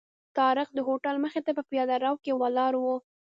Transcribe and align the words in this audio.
طارق 0.37 0.69
د 0.73 0.79
هوټل 0.87 1.15
مخې 1.23 1.41
ته 1.45 1.51
په 1.57 1.63
پیاده 1.69 1.95
رو 2.03 2.13
کې 2.23 2.31
ولاړ 2.41 2.73
و. 2.79 2.85